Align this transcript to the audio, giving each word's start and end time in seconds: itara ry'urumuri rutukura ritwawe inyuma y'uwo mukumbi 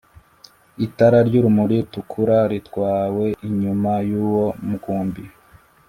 itara 0.85 1.17
ry'urumuri 1.27 1.75
rutukura 1.81 2.37
ritwawe 2.51 3.25
inyuma 3.47 3.91
y'uwo 4.09 4.45
mukumbi 4.67 5.23